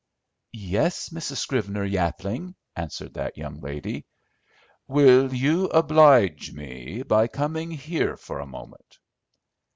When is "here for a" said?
7.69-8.47